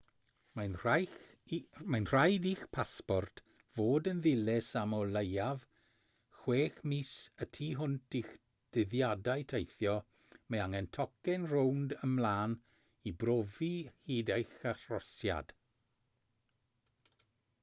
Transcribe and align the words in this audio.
mae'n 0.59 1.97
rhaid 2.11 2.45
i'ch 2.53 2.61
pasport 2.77 3.41
fod 3.79 4.07
yn 4.11 4.21
ddilys 4.27 4.69
am 4.79 4.95
o 4.99 5.01
leiaf 5.09 5.67
6 6.45 6.79
mis 6.93 7.11
y 7.45 7.47
tu 7.57 7.67
hwnt 7.81 8.17
i'ch 8.21 8.31
dyddiadau 8.77 9.43
teithio. 9.53 9.93
mae 10.55 10.61
angen 10.63 10.87
tocyn 10.99 11.45
rownd/ymlaen 11.53 12.55
i 13.11 13.13
brofi 13.25 13.73
hyd 14.09 14.33
eich 14.39 14.57
arhosiad 14.73 15.53